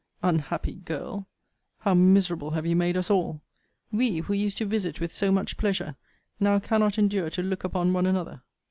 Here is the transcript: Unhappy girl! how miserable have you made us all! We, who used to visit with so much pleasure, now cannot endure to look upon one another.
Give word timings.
Unhappy 0.23 0.77
girl! 0.77 1.27
how 1.81 1.93
miserable 1.93 2.49
have 2.49 2.65
you 2.65 2.75
made 2.75 2.97
us 2.97 3.11
all! 3.11 3.39
We, 3.91 4.17
who 4.21 4.33
used 4.33 4.57
to 4.57 4.65
visit 4.65 4.99
with 4.99 5.13
so 5.13 5.31
much 5.31 5.57
pleasure, 5.57 5.95
now 6.39 6.57
cannot 6.57 6.97
endure 6.97 7.29
to 7.29 7.43
look 7.43 7.63
upon 7.63 7.93
one 7.93 8.07
another. 8.07 8.41